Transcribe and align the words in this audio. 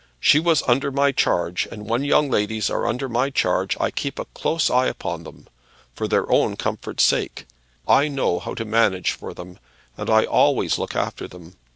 She 0.19 0.39
was 0.39 0.63
under 0.65 0.91
my 0.91 1.11
charge; 1.11 1.67
and 1.71 1.87
when 1.87 2.03
young 2.03 2.27
ladies 2.27 2.71
are 2.71 2.87
under 2.87 3.07
my 3.07 3.29
charge 3.29 3.77
I 3.79 3.91
keep 3.91 4.17
a 4.17 4.25
close 4.25 4.67
eye 4.67 4.87
upon 4.87 5.25
them, 5.25 5.45
for 5.93 6.07
their 6.07 6.27
own 6.31 6.55
comfort's 6.55 7.03
sake. 7.03 7.45
I 7.87 8.07
know 8.07 8.39
how 8.39 8.55
to 8.55 8.65
manage 8.65 9.11
for 9.11 9.35
them, 9.35 9.59
and 9.95 10.09
I 10.09 10.23
always 10.25 10.79
look 10.79 10.95
after 10.95 11.27
them. 11.27 11.53